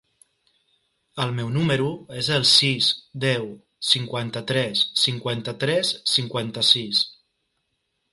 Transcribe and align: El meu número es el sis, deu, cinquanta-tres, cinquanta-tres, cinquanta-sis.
El 1.25 1.33
meu 1.39 1.49
número 1.57 1.89
es 2.21 2.29
el 2.37 2.47
sis, 2.51 2.87
deu, 3.25 3.45
cinquanta-tres, 3.89 4.81
cinquanta-tres, 5.03 5.93
cinquanta-sis. 6.15 7.03